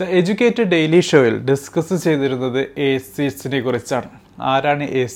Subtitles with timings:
[0.00, 4.08] The educated daily ഷോയിൽ discuss ചെയ്തിരുന്നത് a സീറ്റ്സിനെ കുറിച്ചാണ്.
[4.40, 5.06] ആരാണ് എ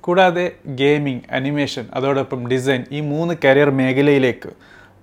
[0.00, 4.50] കൂടാതെ ഗെയിമിംഗ് അനിമേഷൻ അതോടൊപ്പം ഡിസൈൻ ഈ മൂന്ന് കരിയർ മേഖലയിലേക്ക്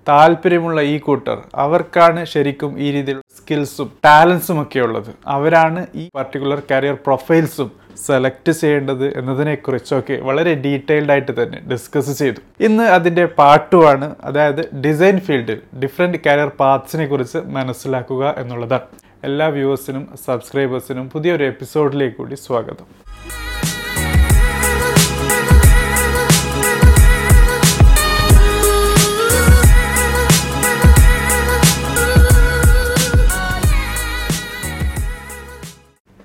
[0.08, 5.10] താല്പര്യമുള്ള ഈ കൂട്ടർ അവർക്കാണ് ശരിക്കും ഈ രീതിയിലുള്ള സ്കിൽസും ടാലൻസും ഒക്കെ ഉള്ളത്.
[5.26, 7.72] അവരാണ് ഈ പർട്ടിക്കുലർ കരിയർ പ്രൊഫൈൽസും
[8.06, 12.40] സെലക്ട് ചെയ്യേണ്ടത് എന്നതിനെക്കുറിച്ചൊക്കെ വളരെ ഡീറ്റെയിൽഡ് ആയിട്ട് തന്നെ ഡിസ്കസ് ചെയ്തു.
[12.60, 19.07] ഇന്ന് അതിന്റെ പാട്ടുമാണ് അതായത് ഡിസൈൻ ഫീൽഡിൽ ഡിഫറെന്റ് കരിയർ പാത്സിനെ കുറിച്ച് മനസ്സിലാക്കുക എന്നുള്ളതാണ്.
[19.24, 22.86] എല്ലാ വ്യൂവേഴ്സിനും സബ്സ്ക്രൈബേഴ്സിനും പുതിയൊരു എപ്പിസോഡിലേക്ക് കൂടി സ്വാഗതം.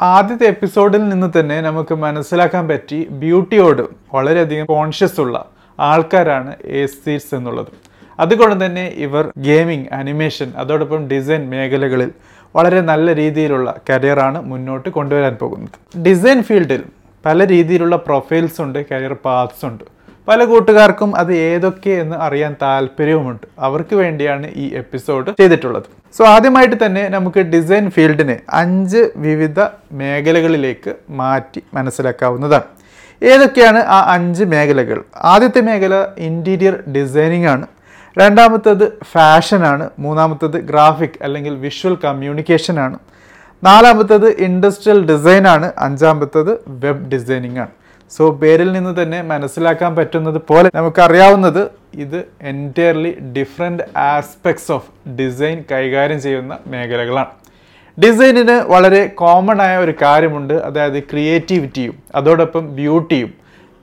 [0.01, 3.81] ആദ്യത്തെ എപ്പിസോഡിൽ നിന്ന് തന്നെ നമുക്ക് മനസ്സിലാക്കാൻ പറ്റി ബ്യൂട്ടിയോട്
[4.13, 5.45] വളരെയധികം കോൺഷ്യസ് ഉള്ള
[5.79, 7.71] ആൾക്കാരാണ് എ സീറ്റ്സ് എന്നുള്ളത്.
[8.19, 12.11] അതുകൊണ്ട് തന്നെ ഇവർ ഗെയിമിംഗ് അനിമേഷൻ അതോടൊപ്പം ഡിസൈൻ മേഖലകളിൽ
[12.55, 15.99] വളരെ നല്ല രീതിയിലുള്ള കരിയറാണ് മുന്നോട്ട് കൊണ്ടുവരാൻ പോകുന്നത്.
[15.99, 16.83] ഡിസൈൻ ഫീൽഡിൽ
[17.25, 19.83] പല രീതിയിലുള്ള പ്രൊഫൈൽസ് ഉണ്ട് കരിയർ പാത്സ് ഉണ്ട്.
[20.27, 23.47] പല കൂട്ടുകാർക്കും അത് ഏതൊക്കെ എന്ന് അറിയാൻ താല്പര്യവുമുണ്ട്.
[23.59, 25.83] അവർക്ക് വേണ്ടിയാണ് ഈ എപ്പിസോഡ് ചെയ്തിട്ടുള്ളത്.
[26.17, 29.59] സോ ആദ്യമായിട്ട് തന്നെ നമുക്ക് ഡിസൈൻ ഫീൽഡിനെ അഞ്ച് വിവിധ
[29.91, 32.69] മേഖലകളിലേക്ക് മാറ്റി മനസ്സിലാക്കാവുന്നതാണ്.
[33.23, 35.03] ഏതൊക്കെയാണ് ആ അഞ്ച് മേഖലകൾ?
[35.15, 37.67] ആദ്യത്തെ മേഖല ഇന്റീരിയർ ഡിസൈനിങ് ആണ്.
[38.17, 42.97] രണ്ടാമത്തത് ഫാഷനാണ് മൂന്നാമത്തേത് ഗ്രാഫിക് അല്ലെങ്കിൽ വിഷ്വൽ കമ്മ്യൂണിക്കേഷൻ ആണ്
[43.63, 46.51] നാലാമത്തേത് ഇൻഡസ്ട്രിയൽ ഡിസൈൻ ആണ് അഞ്ചാമത്തേത്
[46.83, 47.73] വെബ് ഡിസൈനിങ് ആണ്
[48.11, 51.61] സോ പേരിൽ നിന്ന് തന്നെ മനസ്സിലാക്കാൻ പറ്റുന്നത് പോലെ നമുക്കറിയാവുന്നത്
[51.95, 57.31] ഇത് entirely different aspects of design കൈകാര്യം ചെയ്യുന്ന മേഖലകളാണ്.
[57.97, 63.31] ഡിസൈനിന് വളരെ കോമൺ ആയ ഒരു കാര്യമുണ്ട് അതായത് ക്രിയേറ്റിവിറ്റിയും അതോടൊപ്പം ബ്യൂട്ടിയും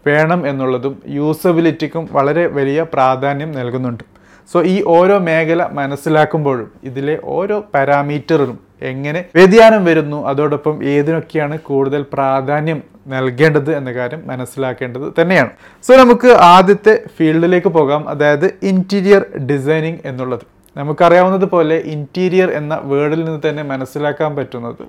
[0.07, 4.05] വേണം എന്നുള്ളതും യൂസബിലിറ്റിക്കും വളരെ വലിയ പ്രാധാന്യം നൽകുന്നുണ്ട്.
[4.53, 8.59] സോ ഈ ഓരോ മേഖല മനസ്സിലാക്കുമ്പോഴും ഇതിലെ ഓരോ പാരാമീറ്ററും
[8.91, 12.79] എങ്ങനെ വ്യതിയാനം വരുന്നു അതോടൊപ്പം ഏതിനൊക്കെയാണ് കൂടുതൽ പ്രാധാന്യം
[13.09, 15.53] നൽകേണ്ടത് എന്ന കാര്യം മനസ്സിലാക്കേണ്ടത് തന്നെയാണ്.
[15.85, 20.45] സോ നമുക്ക് ആദ്യത്തെ ഫീൽഡിലേക്ക് പോകാം അതായത് ഇന്റീരിയർ ഡിസൈനിങ് എന്നുള്ളത്.
[20.77, 24.85] നമുക്കറിയാവുന്നത് പോലെ ഇന്റീരിയർ എന്ന വേർഡിൽ നിന്ന് തന്നെ മനസ്സിലാക്കാൻ പറ്റുന്നത്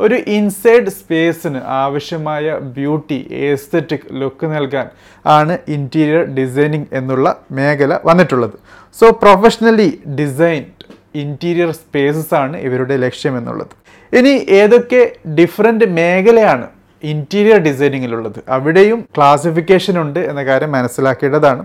[0.00, 4.86] ഒരു ഇൻസൈഡ് സ്പേസിന് ആവശ്യമായ ബ്യൂട്ടി ഏസ്തറ്റിക് ലുക്ക് നൽകാൻ
[5.26, 8.56] ആണ് ഇന്റീരിയർ ഡിസൈനിങ് എന്നുള്ള മേഖല വന്നിട്ടുള്ളത്.
[9.00, 10.70] So professionally designed
[11.14, 13.74] interior spaces ആണ് ഇവരുടെ ലക്ഷ്യം എന്നുള്ളത്.
[14.12, 15.02] ഇനി ഏതൊക്കെ
[15.38, 16.66] ഡിഫറെന്റ് മേഖലയാണ്
[17.02, 21.64] ഇന്റീരിയർ ഡിസൈനിങ്ങിലുള്ളത് അവിടെയും ക്ലാസിഫിക്കേഷൻ ഉണ്ട് എന്ന കാര്യം മനസ്സിലാക്കേണ്ടതാണ്.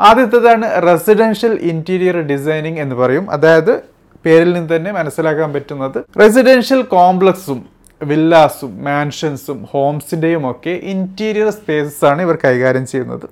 [0.00, 3.30] ആദ്യത്തേതാണ് റെസിഡൻഷ്യൽ ഇന്റീരിയർ ഡിസൈനിങ് എന്ന് പറയും.
[3.30, 3.95] അതായത്
[4.26, 7.62] പേരിൽ നിന്ന് തന്നെ മനസ്സിലാക്കാൻ പറ്റുന്നത് റെസിഡൻഷ്യൽ കോംപ്ലക്സും
[8.00, 13.26] വില്ലാസും മാൻഷൻസും ഹോംസിന്റെയും ഒക്കെ ഇന്റീരിയർ സ്പേസസ് ആണ് ഇവർ കൈകാര്യം ചെയ്യുന്നത്.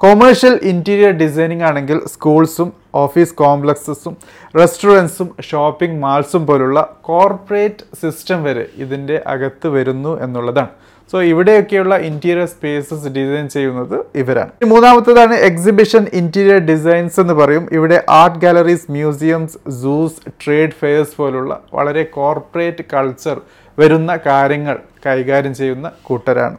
[0.00, 2.68] കൊമേഴ്ഷ്യൽ ഇന്റീരിയർ ഡിസൈനിങ് ആണെങ്കിൽ സ്കൂൾസും
[3.02, 4.14] ഓഫീസ് കോംപ്ലക്സസും
[4.58, 10.72] റെസ്റ്റോറന്റ്സും ഷോപ്പിംഗ് മാൾസും പോലുള്ള കോർപ്പറേറ്റ് സിസ്റ്റം വരെ ഇതിന്റെ അകത്ത് വരുന്നു എന്നുള്ളതാണ്.
[11.12, 14.50] സോ ഇവിടെയൊക്കെയുള്ള ഇന്റീരിയർ സ്പേസസ് ഡിസൈൻ ചെയ്യുന്നത് ഇവരാണ്.
[14.66, 17.68] മൂന്നാമത്തതാണ് എക്സിബിഷൻ ഇന്റീരിയർ ഡിസൈൻസ് എന്ന് പറയും.
[17.72, 23.40] ഇവിടെ art galleries museums zoos trade fairs പോലുള്ള വളരെ കോർപ്പറേറ്റ് കൾച്ചർ
[23.78, 26.56] വരുന്ന കാര്യങ്ങൾ കൈകാര്യം ചെയ്യുന്ന കൂട്ടരാണ്.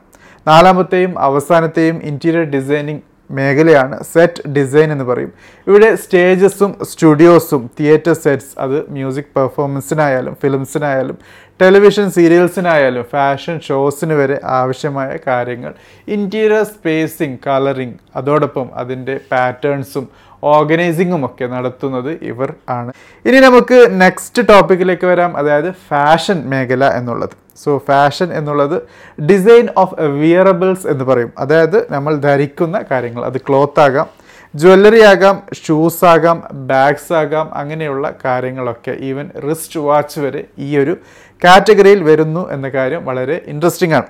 [0.48, 4.04] നാലാമത്തെയും അവസാനത്തെയും ഇന്റീരിയർ ഡിസൈനിങ് മേഖലയാണ്.
[4.04, 5.34] സെറ്റ് ഡിസൈൻ എന്ന് പറയും.
[5.68, 11.18] ഇവിടെ സ്റ്റേജസും സ്റ്റുഡിയോസും തിയേറ്റർ സെറ്റ്സ് അത് മ്യൂസിക് പെർഫോമൻസിനായാലും ഫിലിംസിനായാലും
[11.62, 15.74] ടെലിവിഷൻ സീരിയൽസിനായാലും ഫാഷൻ ഷോസിന് വരെ ആവശ്യമായ കാര്യങ്ങൾ.
[16.08, 20.10] ഇന്റീരിയർ സ്പേസിങ് കളറിങ് അതോടൊപ്പം അതിന്റെ പാറ്റേൺസും
[20.44, 22.94] ഓർഗനൈസിങ്ങും ഒക്കെ നടത്തുന്നത് ഇവർ ആണ്.
[23.26, 25.38] ഇനി നമുക്ക് നെക്സ്റ്റ് ടോപ്പിക്കിലേക്ക് വരാം.
[25.38, 27.45] അതായത് ഫാഷൻ മേഖല എന്നുള്ളത്.
[27.64, 28.78] സോ ഫാഷൻ എന്നുള്ളത്
[29.22, 31.32] ഡിസൈൻ ഓഫ് വിയറബിൾസ് എന്ന് പറയും.
[31.38, 33.26] അതായത് നമ്മൾ ധരിക്കുന്ന കാര്യങ്ങൾ.
[33.26, 34.08] അത് ക്ലോത്ത് ആകാം
[34.56, 40.98] ജ്വല്ലറി ആകാം ഷൂസ് ആകാം ബാഗ്സ് ആകാം അങ്ങനെയുള്ള കാര്യങ്ങളൊക്കെ ഈവൻ റിസ്റ്റ് വാച്ച് വരെ ഈ ഒരു
[41.44, 44.06] കാറ്റഗറിയിൽ വരുന്നു എന്ന കാര്യം വളരെ ഇൻട്രസ്റ്റിംഗ് ആണ്.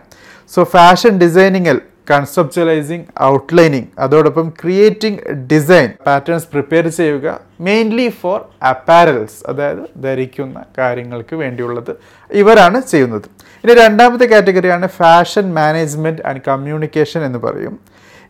[0.56, 5.20] സോ ഫാഷൻ ഡിസൈനിങ്ങിൽ കൺസെപ്ച്വലൈസിങ് ഔട്ട്ലൈനിങ് അതോടൊപ്പം ക്രിയേറ്റിംഗ്
[5.52, 7.28] ഡിസൈൻ പാറ്റേൺസ് പ്രിപ്പയർ ചെയ്യുക
[7.68, 8.38] മെയിൻലി ഫോർ
[8.72, 11.92] അപ്പാരൽസ് അതായത് ധരിക്കുന്ന കാര്യങ്ങൾക്ക് വേണ്ടിയുള്ളത്
[12.32, 13.28] ഇവരാണ് ചെയ്യുന്നത്.
[13.64, 17.76] ഇനി രണ്ടാമത്തെ കാറ്റഗറിയാണ് ഫാഷൻ മാനേജ്മെന്റ് ആൻഡ് കമ്മ്യൂണിക്കേഷൻ എന്ന് പറയും.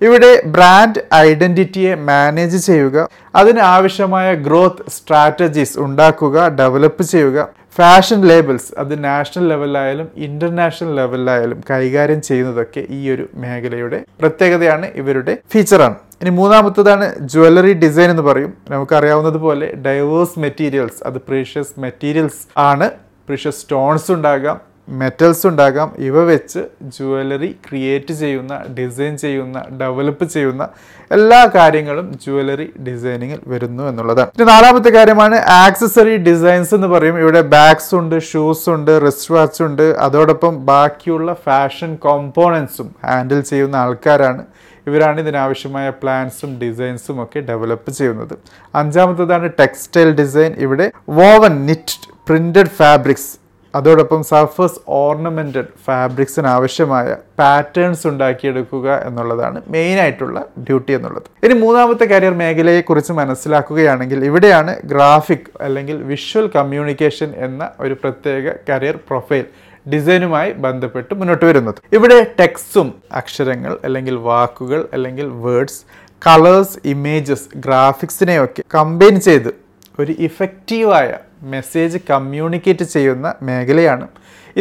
[0.02, 3.08] ഇവിടെ ബ്രാൻഡ് ഐഡന്റിറ്റിയെ മാനേജ് ചെയ്യുക
[3.42, 12.22] അതിന് ആവശ്യമായ ഗ്രോത്ത് സ്ട്രാറ്റജീസ് ഉണ്ടാക്കുക ഡെവലപ്പ് ചെയ്യുക ഫാഷൻ ലേബിൾസ് അത് നാഷണൽ ലെവലിലായാലും ഇന്റർനാഷണൽ ലെവലിലായാലും കൈകാര്യം
[12.22, 18.52] ചെയ്യുന്നതൊക്കെ ഈ ഒരു മേഖലയുടെ പ്രത്യേകതയാണ് ഇവരുടെ ഫീച്ചറാണ് ഇനി മൂന്നാമത്തതാണ് ജ്വല്ലറി ഡിസൈൻ എന്ന് പറയും.
[18.70, 22.88] നമുക്കറിയാവുന്നത് പോലെ ഡൈവേഴ്സ് മെറ്റീരിയൽസ് അത് പ്രീഷ്യസ് മെറ്റീരിയൽസ് ആണ്.
[23.28, 24.58] പ്രീഷ്യസ് സ്റ്റോൺസ് ഉണ്ടാകാം.
[24.88, 25.92] മെറ്റൽസ് ഉണ്ടാകാം.
[25.98, 30.70] ഇവ വെച്ച് ജുവലറി ക്രിയേറ്റ് ചെയ്യുന്ന ഡിസൈൻ ചെയ്യുന്ന ഡെവലപ്പ് ചെയ്യുന്ന
[31.12, 34.30] എല്ലാ കാര്യങ്ങളും ജുവലറി ഡിസൈനിങ്ങിൽ വരുന്നു എന്നുള്ളതാണ്.
[34.36, 37.20] ഇനി നാലാമത്തെ കാര്യമാണ് ആക്സസറി ഡിസൈൻസ് എന്ന് പറയും.
[37.20, 39.98] ഇവിടെ ബാഗ്സ് ഉണ്ട് ഷൂസ് ഉണ്ട് റിസ്റ്റ് വാച്ച് ഉണ്ട്.
[40.00, 44.44] അതോടൊപ്പം ബാക്കിയുള്ള ഫാഷൻ കോമ്പോണൻസും ഹാൻഡിൽ ചെയ്യുന്ന ആൾക്കാരാണ്.
[44.88, 48.38] ഇവരാണ് ഇതിനാവശ്യമായ പ്ലാൻസും ഡിസൈൻസും ഒക്കെ ഡെവലപ്പ് ചെയ്യുന്നത്.
[48.76, 51.98] അഞ്ചാമത്തേതാണ് ടെക്സ്റ്റൈൽ ഡിസൈൻ ഇവിടെ വോവൻ നിറ്റ്
[52.30, 53.45] പ്രിന്റഡ് ഫാബ്രിക്സ്
[53.78, 57.08] അതോടൊപ്പം സർഫസ് ഓർണമെന്റഡ് ഫാബ്രിക്സിന് ആവശ്യമായ
[57.40, 61.28] പാറ്റേൺസ് ഉണ്ടാക്കിയെടുക്കുക എന്നുള്ളതാണ് മെയിൻ ആയിട്ടുള്ള ഡ്യൂട്ടി എന്നുള്ളത്.
[61.46, 69.46] ഇനി മൂന്നാമത്തെ കരിയർ മേഖലയെക്കുറിച്ച് മനസ്സിലാക്കുകയാണെങ്കിൽ ഇവിടെയാണ് ഗ്രാഫിക് അല്ലെങ്കിൽ വിഷ്വൽ കമ്മ്യൂണിക്കേഷൻ എന്ന ഒരു പ്രത്യേക കരിയർ പ്രൊഫൈൽ
[69.94, 71.80] ഡിസൈനുമായി ബന്ധപ്പെട്ട് മുന്നോട്ട് വരുന്നത്.
[71.98, 75.82] ഇവിടെ ടെക്സ്റ്റും അക്ഷരങ്ങൾ അല്ലെങ്കിൽ വാക്കുകൾ അല്ലെങ്കിൽ വേർഡ്സ്
[76.28, 79.52] കളേഴ്സ് ഇമേജസ് ഗ്രാഫിക്സിനെയൊക്കെ കമ്പൈൻ ചെയ്ത്
[80.00, 81.10] ഒരു ഇഫക്റ്റീവായ
[81.44, 84.08] മെസ്സേജ് കമ്മ്യൂണിക്കേറ്റ് ചെയ്യുന്ന മേഖലയാണ്.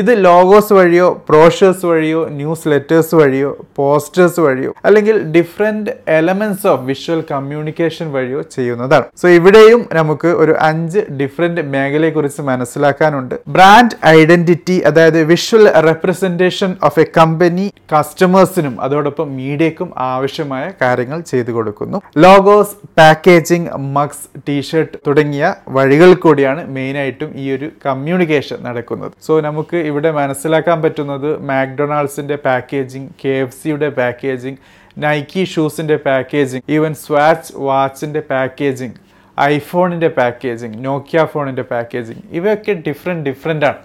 [0.00, 7.20] ഇത് ലോഗോസ് വഴിയോ പ്രോഷേഴ്സ് വഴിയോ ന്യൂസ് ലെറ്റേഴ്സ് വഴിയോ പോസ്റ്റേഴ്സ് വഴിയോ അല്ലെങ്കിൽ different elements of visual
[7.30, 9.06] communication വഴിയോ ചെയ്യുന്നതാണ്.
[9.20, 13.36] സോ ഇവിടെയും നമുക്ക് ഒരു അഞ്ച് ഡിഫറെന്റ് മേഖലയെക്കുറിച്ച് മനസ്സിലാക്കാനുണ്ട്.
[13.56, 22.00] ബ്രാൻഡ് ഐഡന്റിറ്റി അതായത് visual representation of a company കസ്റ്റമേഴ്സിനും അതോടൊപ്പം മീഡിയക്കും ആവശ്യമായ കാര്യങ്ങൾ ചെയ്തു കൊടുക്കുന്നു.
[22.26, 29.12] ലോഗോസ് പാക്കേജിംഗ് മഗ്സ് ടീഷർട്ട് തുടങ്ങിയ വഴികൾ കൂടിയാണ് മെയിനായിട്ടും ഈ ഒരു കമ്മ്യൂണിക്കേഷൻ നടക്കുന്നത്.
[29.26, 34.56] സോ നമുക്ക് ഇവിടെ മനസ്സിലാക്കാൻ പറ്റുന്നത് മാക്ഡൊണാൾഡ്സിന്റെ പാക്കേജിങ് കെ എഫ് സിയുടെ പാക്കേജിങ്
[34.98, 38.94] നൈക്കി ഷൂസിന്റെ പാക്കേജിങ് ഈവൻ സ്വാച്ച് വാച്ചിന്റെ പാക്കേജിങ്
[39.40, 42.20] ഐഫോണിന്റെ പാക്കേജിങ് നോക്കിയ ഫോണിന്റെ പാക്കേജിങ്.
[42.32, 43.76] ഇവയൊക്കെ ഡിഫറെന്റ് ഡിഫറെന്റ് ആണ്.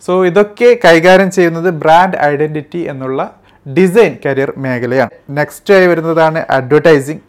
[0.00, 3.34] സോ ഇതൊക്കെ കൈകാര്യം ചെയ്യുന്നത് ബ്രാൻഡ് ഐഡന്റിറ്റി എന്നുള്ള
[3.78, 5.10] ഡിസൈൻ കരിയർ മേഖലയാണ്.
[5.30, 7.20] നെക്സ്റ്റ് ആയി വരുന്നതാണ് അഡ്വർടൈസിങ്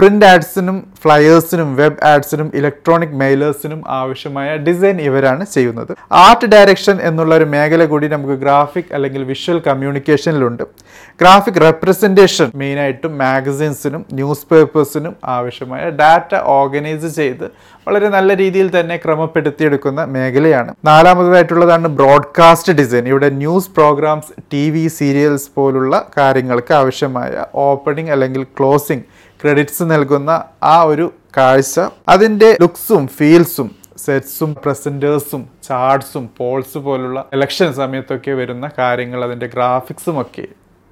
[0.00, 5.90] പ്രിന്റ് ആഡ്സിനും ഫ്ലയേഴ്സിനും വെബ് ആഡ്സിനും ഇലക്ട്രോണിക് മെയിലേഴ്സിനും ആവശ്യമായ ഡിസൈൻ ഇവരാണ് ചെയ്യുന്നത്.
[6.24, 10.64] ആർട്ട് ഡയറക്ഷൻ എന്നുള്ള ഒരു മേഖല കൂടി നമുക്ക് ഗ്രാഫിക് അല്ലെങ്കിൽ വിഷ്വൽ കമ്മ്യൂണിക്കേഷനിലുണ്ട്.
[11.20, 17.46] ഗ്രാഫിക് റെപ്രസെന്റേഷൻ മെയിനായിട്ടും മാഗസിൻസിനും ന്യൂസ് പേപ്പേഴ്സിനും ആവശ്യമായ ഡാറ്റ ഓർഗനൈസ് ചെയ്ത്
[17.88, 20.70] വളരെ നല്ല രീതിയിൽ തന്നെ ക്രമപ്പെടുത്തിയെടുക്കുന്ന മേഖലയാണ്.
[20.90, 23.04] നാലാമതായിട്ടുള്ളതാണ് ബ്രോഡ്കാസ്റ്റ് ഡിസൈൻ.
[23.08, 24.64] ഇവിടെ ന്യൂസ് പ്രോഗ്രാംസ് ടി
[25.00, 29.06] സീരിയൽസ് പോലുള്ള കാര്യങ്ങൾക്ക് ആവശ്യമായ ഓപ്പണിംഗ് അല്ലെങ്കിൽ ക്ലോസിംഗ്
[29.42, 31.80] ക്രെഡിറ്റ്സ് നൽകുന്ന ആ ഒരു കാഴ്ച.
[32.08, 40.46] അതിന്റെ ലുക്സും ഫീൽസും സെറ്റ്സും പ്രസന്റേഴ്സും ചാർട്ട്സും പോൾസ് പോലുള്ള ഇലക്ഷൻ സമയത്തൊക്കെ വരുന്ന കാര്യങ്ങൾ അതിന്റെ ഗ്രാഫിക്സും ഒക്കെ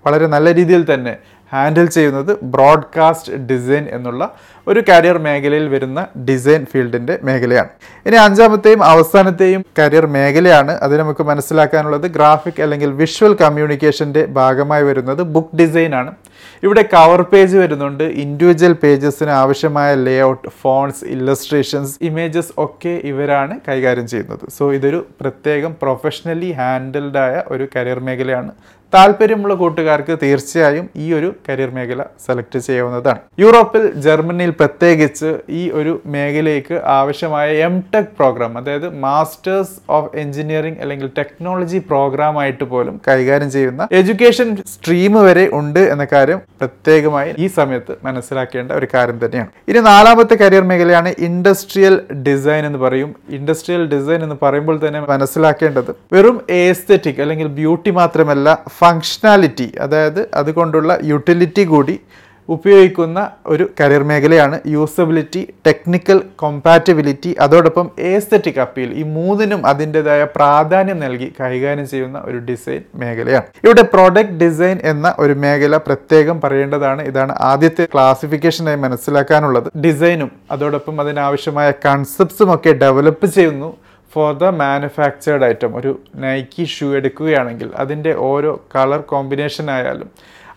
[0.07, 1.17] വളരെ നല്ല രീതിയിൽ തന്നെ
[1.53, 4.35] ഹാൻഡിൽ ചെയ്യുന്നത് ബ്രോഡ്കാസ്റ്റ് ഡിസൈൻ എന്നുള്ള
[4.69, 7.69] ഒരു കരിയർ മേഖലയിൽ വരുന്ന ഡിസൈൻ ഫീൽഡിന്റെ മേഖലയാണ്.
[8.07, 12.07] ഇനി അഞ്ചാമത്തെയും അവസാനത്തെയും കരിയർ മേഖലയാണ് അത് നമുക്ക് മനസ്സിലാക്കാനുള്ളത്.
[12.07, 16.15] ഗ്രാഫിക് അല്ലെങ്കിൽ വിഷ്വൽ കമ്മ്യൂണിക്കേഷന്റെ ഭാഗമായി വരുന്നത് ബുക്ക് ഡിസൈൻ ആണ്.
[16.65, 18.05] ഇവിടെ കവർ പേജ് വരുന്നുണ്ട്.
[18.25, 24.51] ഇൻഡിവിജ്വൽ പേജസിന് ആവശ്യമായ layout fonts illustrations images ഒക്കെ ഇവരാണ് കൈകാര്യം ചെയ്യുന്നത്.
[24.57, 28.53] സോ ഇതൊരു പ്രത്യേകം പ്രൊഫഷണലി ഹാൻഡിൽഡായ ഒരു കരിയർ മേഖലയാണ്.
[28.93, 33.21] താല്പര്യമുള്ള കൂട്ടുകാർക്ക് തീർച്ചയായും ഈ ഒരു കരിയർ മേഖല സെലക്ട് ചെയ്യാവുന്നതാണ്.
[33.43, 35.31] യൂറോപ്പിൽ ജർമ്മനിയിൽ പ്രത്യേകിച്ച്
[35.61, 42.65] ഈ ഒരു മേഖലയ്ക്ക് ആവശ്യമായ എം ടെക് പ്രോഗ്രാം അതായത് മാസ്റ്റേഴ്സ് ഓഫ് എഞ്ചിനീയറിംഗ് അല്ലെങ്കിൽ ടെക്നോളജി പ്രോഗ്രാം ആയിട്ട്
[42.73, 49.19] പോലും കൈകാര്യം ചെയ്യുന്ന എഡ്യൂക്കേഷൻ സ്ട്രീം വരെ ഉണ്ട് എന്ന കാര്യം പ്രത്യേകമായി ഈ സമയത്ത് മനസ്സിലാക്കേണ്ട ഒരു കാര്യം
[49.25, 49.51] തന്നെയാണ്.
[49.71, 51.97] ഇനി നാലാമത്തെ കരിയർ മേഖലയാണ് ഇൻഡസ്ട്രിയൽ
[52.29, 53.11] ഡിസൈൻ എന്ന് പറയും.
[53.39, 61.65] ഇൻഡസ്ട്രിയൽ ഡിസൈൻ എന്ന് പറയുമ്പോൾ തന്നെ മനസ്സിലാക്കേണ്ടത് വെറും ഏസ്തെറ്റിക് അല്ലെങ്കിൽ ബ്യൂട്ടി മാത്രമല്ല ഫങ്ഷനാലിറ്റി അതായത് അതുകൊണ്ടുള്ള യൂട്ടിലിറ്റി
[61.65, 62.01] കൂടി
[62.49, 71.35] ഉപയോഗിക്കുന്ന ഒരു കരിയർ മേഖലയാണ് യൂസബിലിറ്റി ടെക്നിക്കൽ കോമ്പാറ്റബിലിറ്റി അതോടൊപ്പം ഏസ്തറ്റിക് അപ്പീൽ ഈ മൂന്നിനും അതിന്റെതായ പ്രാധാന്യം നൽകി
[71.41, 73.49] കൈകാര്യം ചെയ്യുന്ന ഒരു ഡിസൈൻ മേഖലയാണ്.
[73.65, 77.03] ഇവിടെ പ്രോഡക്റ്റ് ഡിസൈൻ എന്ന ഒരു മേഖല പ്രത്യേകം പറയേണ്ടതാണ്.
[77.03, 79.79] ഇതാണ് ആദ്യത്തെ ക്ലാസിഫിക്കേഷനായി മനസ്സിലാക്കാനുള്ളത്.
[79.79, 83.77] ഡിസൈനും അതോടൊപ്പം അതിനാവശ്യമായ കൺസെപ്റ്റ്സും ഒക്കെ ഡെവലപ്പ് ചെയ്യുന്നു.
[84.17, 85.93] ഫോർ ദ മാനുഫാക്ചേർഡ് ഐറ്റം ഒരു
[86.25, 90.11] നൈക്കി ഷൂ എടുക്കുകയാണെങ്കിൽ അതിന്റെ ഓരോ കളർ കോമ്പിനേഷൻ ആയാലും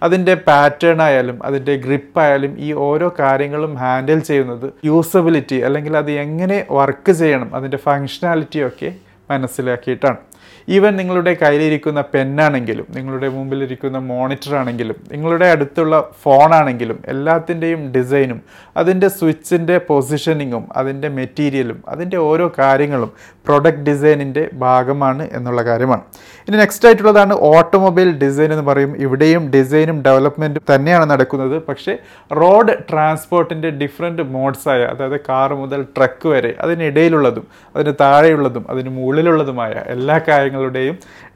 [0.05, 6.57] അതിന്റെ പാറ്റേൺ ആയാലും അതിന്റെ ഗ്രിപ്പ് ആയാലും ഈ ഓരോ കാര്യങ്ങളും ഹാൻഡിൽ ചെയ്യുന്നത് യൂസബിലിറ്റി അല്ലെങ്കിൽ അത് എങ്ങനെ
[6.77, 8.91] വർക്ക് ചെയ്യണം അതിന്റെ ഫങ്ഷനാലിറ്റി ഒക്കെ
[9.29, 10.19] മനസ്സിലാക്കിയിട്ടാണ്.
[10.67, 18.41] ഈവൻ നിങ്ങളുടെ കയ്യിലിരിക്കുന്ന പെന്നാണെങ്കിലും നിങ്ങളുടെ മുമ്പിലിരിക്കുന്ന മോണിറ്റർ ആണെങ്കിലും നിങ്ങളുടെ അടുത്തുള്ള ഫോണാണെങ്കിലും എല്ലാത്തിന്റെയും ഡിസൈനും
[18.77, 23.11] അതിന്റെ സ്വിച്ചിന്റെ പൊസിഷനിങ്ങും അതിന്റെ മെറ്റീരിയലും അതിന്റെ ഓരോ കാര്യങ്ങളും
[23.47, 26.01] പ്രൊഡക്റ്റ് ഡിസൈനിന്റെ ഭാഗമാണ് എന്നുള്ള കാര്യമാണ്.
[26.47, 28.95] ഇനി നെക്സ്റ്റ് ആയിട്ടുള്ളതാണ് ഓട്ടോമൊബൈൽ ഡിസൈൻ എന്ന് പറയും.
[28.97, 31.63] ഇവിടെയും ഡിസൈനും ഡെവലപ്മെന്റും തന്നെയാണ് നടക്കുന്നത്.
[31.69, 31.97] പക്ഷേ
[32.31, 40.17] റോഡ് ട്രാൻസ്പോർട്ടിന്റെ ഡിഫറെന്റ് മോഡ്സായ അതായത് കാർ മുതൽ ട്രക്ക് വരെ അതിനിടയിലുള്ളതും അതിന് താഴെയുള്ളതും അതിന് മുകളിലുള്ളതുമായ എല്ലാ
[40.50, 40.96] കാര്യങ്ങളുടെയും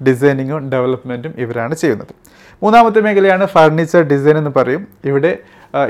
[0.09, 2.13] ഡിസൈനിങ്ങും ഡെവലപ്മെന്റും ഇവരാണ് ചെയ്യുന്നത്.
[2.61, 4.83] മൂന്നാമത്തെ മേഖലയാണ് ഫർണിച്ചർ ഡിസൈൻ എന്ന് പറയും.
[5.11, 5.33] ഇവിടെ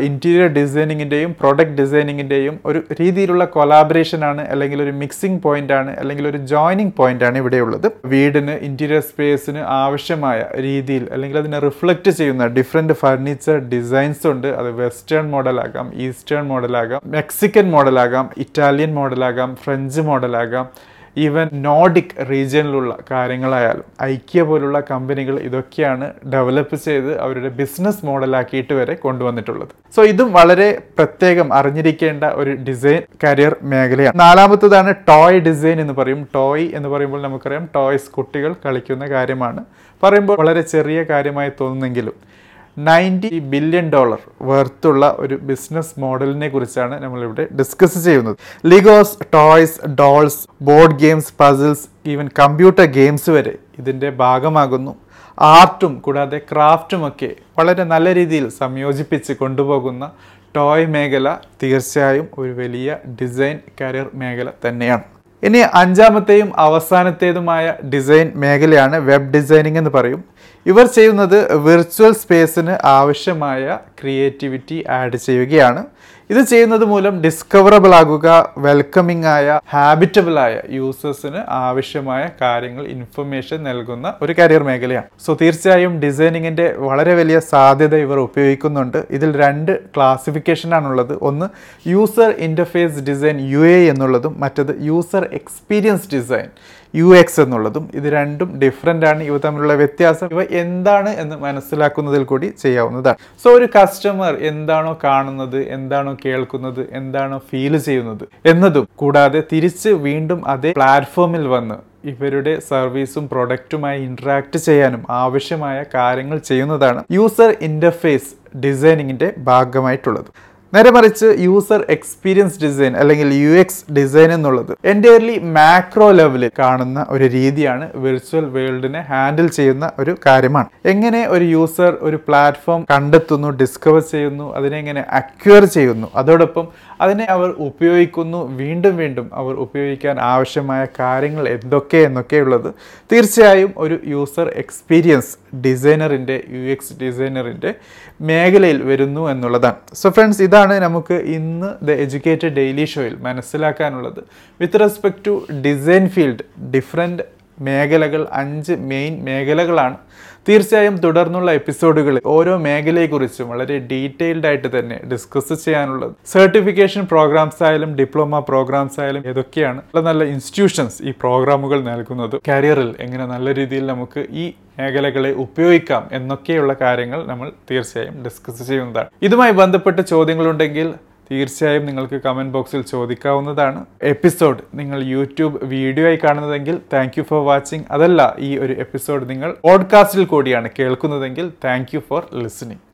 [0.08, 6.40] ഇന്റീരിയർ ഡിസൈനിങ്ങിന്റെയും പ്രൊഡക്റ്റ് ഡിസൈനിങ്ങിന്റെയും ഒരു രീതിയിലുള്ള കൊലാബറേഷൻ ആണ് അല്ലെങ്കിൽ ഒരു മിക്സിംഗ് പോയിന്റ് ആണ് അല്ലെങ്കിൽ ഒരു
[6.52, 13.58] ജോയിനിങ് പോയിന്റ് ആണ് ഇവിടെയുള്ളത് വീടിന് ഇന്റീരിയർ സ്പേസിന് ആവശ്യമായ രീതിയിൽ അല്ലെങ്കിൽ അതിനെ റിഫ്ലക്റ്റ് ചെയ്യുന്ന ഡിഫറെന്റ് ഫർണിച്ചർ
[13.74, 14.50] ഡിസൈൻസ് ഉണ്ട്.
[14.62, 20.68] അത് വെസ്റ്റേൺ മോഡലാകാം ഈസ്റ്റേൺ മോഡലാകാം മെക്സിക്കൻ മോഡലാകാം ഇറ്റാലിയൻ മോഡലാകാം ഫ്രഞ്ച് മോഡലാകാം
[21.18, 29.68] ഈവൻ നോഡിക് റീജിയനിലുള്ള കാര്യങ്ങളായാലും ഐക്യ പോലുള്ള കമ്പനികൾ ഇതൊക്കെയാണ് ഡെവലപ്പ് ചെയ്ത് അവരുടെ ബിസിനസ് മോഡലാക്കിയിട്ട് വരെ കൊണ്ടുവന്നിട്ടുള്ളത്.
[29.96, 34.20] സോ ഇതും വളരെ പ്രത്യേകം അറിഞ്ഞിരിക്കേണ്ട ഒരു ഡിസൈൻ കരിയർ മേഖലയാണ്.
[34.20, 36.28] നാലാമത്തതാണ് ടോയ് ഡിസൈൻ എന്ന് പറയും.
[36.36, 39.66] ടോയ് എന്ന് പറയുമ്പോൾ നമുക്കറിയാം ടോയ്സ് കുട്ടികൾ കളിക്കുന്ന കാര്യമാണ്.
[40.04, 42.34] പറയുമ്പോൾ വളരെ ചെറിയ കാര്യമായി തോന്നുന്നെങ്കിലും
[42.78, 48.38] നയന്റി ബില്യൺ ഡോളർ വെർത്തുള്ള ഒരു ബിസിനസ് മോഡലിനെ കുറിച്ചാണ് നമ്മളിവിടെ ഡിസ്കസ് ചെയ്യുന്നത്.
[48.66, 54.96] Legos toys dolls board games puzzles even computer games വരെ ഇതിന്റെ ഭാഗമാകുന്നു.
[55.38, 60.12] ആർട്ടും കൂടാതെ ക്രാഫ്റ്റുമൊക്കെ വളരെ നല്ല രീതിയിൽ സംയോജിപ്പിച്ച് കൊണ്ടുപോകുന്ന
[60.56, 65.06] ടോയ് മേഖല തീർച്ചയായും ഒരു വലിയ ഡിസൈൻ കരിയർ മേഖല തന്നെയാണ്.
[65.44, 70.22] ഇനി അഞ്ചാമത്തെയും അവസാനത്തേതുമായ ഡിസൈൻ മേഖലയാണ് വെബ് ഡിസൈനിങ് എന്ന് പറയും.
[70.66, 73.64] ഇവർ ചെയ്യുന്നത് വിർച്വൽ സ്പേസിന് ആവശ്യമായ
[74.00, 75.82] ക്രിയേറ്റിവിറ്റി ആഡ് ചെയ്യുകയാണ്.
[76.30, 78.28] ഇത് ചെയ്യുന്നത് മൂലം ഡിസ്കവറബിൾ ആകുക
[78.66, 85.08] വെൽക്കമിംഗ് ആയ ഹാബിറ്റബിൾ ആയ യൂസേഴ്സിന് ആവശ്യമായ കാര്യങ്ങൾ ഇൻഫർമേഷൻ നൽകുന്ന ഒരു കരിയർ മേഖലയാണ്.
[85.26, 89.00] സോ തീർച്ചയായും ഡിസൈനിങ്ങിന്റെ വളരെ വലിയ സാധ്യത ഇവർ ഉപയോഗിക്കുന്നുണ്ട്.
[89.18, 91.50] ഇതിൽ രണ്ട് ക്ലാസിഫിക്കേഷനാണുള്ളത് ഒന്ന്
[91.94, 96.50] യൂസർ ഇന്റർഫേസ് ഡിസൈൻ യു എന്നുള്ളതും മറ്റത് user experience design
[96.94, 99.22] U X എന്നുള്ളതും ഇത് രണ്ടും ഡിഫറെന്റ് ആണ്.
[99.30, 103.18] ഇവ തമ്മിലുള്ള വ്യത്യാസം ഇവ എന്താണ് എന്ന് മനസ്സിലാക്കുന്നതിൽ കൂടി ചെയ്യാവുന്നതാണ്.
[103.44, 110.72] സോ ഒരു കസ്റ്റമർ എന്താണോ കാണുന്നത് എന്താണോ കേൾക്കുന്നത് എന്താണോ ഫീൽ ചെയ്യുന്നത് എന്നതും കൂടാതെ തിരിച്ച് വീണ്ടും അതേ
[110.80, 111.80] പ്ലാറ്റ്ഫോമിൽ വന്ന്
[112.12, 118.32] ഇവരുടെ സർവീസും പ്രൊഡക്റ്റുമായി ഇൻട്രാക്ട് ചെയ്യാനും ആവശ്യമായ കാര്യങ്ങൾ ചെയ്യുന്നതാണ് യൂസർ ഇന്റർഫേസ്
[118.66, 120.32] ഡിസൈനിങ്ങിന്റെ ഭാഗമായിട്ടുള്ളത്.
[120.74, 127.26] നേരെ മറിച്ച് യൂസർ എക്സ്പീരിയൻസ് ഡിസൈൻ അല്ലെങ്കിൽ യു എക്സ് ഡിസൈൻ എന്നുള്ളത് എന്റയർലി മാക്രോ ലെവലിൽ കാണുന്ന ഒരു
[127.36, 130.70] രീതിയാണ് വിർച്വൽ വേൾഡിനെ ഹാൻഡിൽ ചെയ്യുന്ന ഒരു കാര്യമാണ്.
[130.86, 136.66] എങ്ങനെ ഒരു യൂസർ ഒരു പ്ലാറ്റ്ഫോം കണ്ടെത്തുന്നു ഡിസ്കവർ ചെയ്യുന്നു അതിനെ എങ്ങനെ അക്വയർ ചെയ്യുന്നു അതോടൊപ്പം
[137.02, 142.70] അതിനെ അവർ ഉപയോഗിക്കുന്നു വീണ്ടും വീണ്ടും അവർ ഉപയോഗിക്കാൻ ആവശ്യമായ കാര്യങ്ങൾ എന്തൊക്കെ എന്നൊക്കെയുള്ളത്
[143.12, 147.74] തീർച്ചയായും ഒരു യൂസർ എക്സ്പീരിയൻസ് ഡിസൈനറിന്റെ യു എക്സ് ഡിസൈനറിന്റെ
[148.22, 149.76] മേഖലയിൽ വരുന്നു എന്നുള്ളതാണ്.
[149.94, 154.24] സോ ഫ്രണ്ട്സ് ഇതാണ് നമുക്ക് ഇന്ന് ദ എഡ്യൂക്കേറ്റഡ് ഡെയിലി ഷോയിൽ മനസ്സിലാക്കാനുള്ളത്.
[154.62, 157.24] With respect to design field different
[157.62, 159.98] മേഖലകൾ അഞ്ച് മെയിൻ മേഖലകളാണ്
[160.48, 166.14] തീർച്ചയായും തുടർന്നുള്ള എപ്പിസോഡുകളിൽ ഓരോ മേഖലയെക്കുറിച്ചും വളരെ ഡീറ്റെയിൽഡ് ആയിട്ട് തന്നെ ഡിസ്കസ് ചെയ്യാനുള്ളത്.
[166.34, 172.36] സർട്ടിഫിക്കേഷൻ പ്രോഗ്രാംസ് ആയാലും ഡിപ്ലോമ പ്രോഗ്രാംസ് ആയാലും ഏതൊക്കെയാണ് നല്ല നല്ല ഇൻസ്റ്റിറ്റ്യൂഷൻസ് ഈ പ്രോഗ്രാമുകൾ നൽകുന്നത്.
[172.50, 174.46] കരിയറിൽ എങ്ങനെ നല്ല രീതിയിൽ നമുക്ക് ഈ
[174.80, 179.10] മേഖലകളെ ഉപയോഗിക്കാം എന്നൊക്കെയുള്ള കാര്യങ്ങൾ നമ്മൾ തീർച്ചയായും ഡിസ്കസ് ചെയ്യുന്നതാണ്.
[179.28, 180.88] ഇതുമായി ബന്ധപ്പെട്ട ചോദ്യങ്ങളുണ്ടെങ്കിൽ
[181.32, 183.86] തീർച്ചയായും നിങ്ങൾക്ക് കമന്റ് ബോക്സിൽ ചോദിക്കാവുന്നതാണ്.
[184.04, 190.26] എപ്പിസോഡ് നിങ്ങൾ യൂട്യൂബ് വീഡിയോ ആയി കാണുന്നതെങ്കിൽ താങ്ക് ഫോർ വാച്ചിങ് അതല്ല ഈ ഒരു എപ്പിസോഡ് നിങ്ങൾ പോഡ്കാസ്റ്റിൽ
[190.26, 192.93] കൂടിയാണ് കേൾക്കുന്നതെങ്കിൽ താങ്ക് ഫോർ ലിസണിങ്